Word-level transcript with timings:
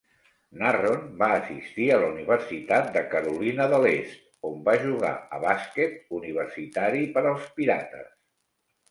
Narron 0.59 1.01
va 1.17 1.25
assistir 1.39 1.83
a 1.89 1.97
la 2.03 2.05
Universitat 2.13 2.87
de 2.95 3.03
Carolina 3.11 3.67
de 3.73 3.79
l'Est, 3.83 4.15
on 4.49 4.55
va 4.69 4.73
jugar 4.85 5.11
a 5.37 5.41
bàsquet 5.43 5.99
universitari 6.21 7.03
per 7.19 7.23
als 7.33 7.45
Pirates. 7.61 8.09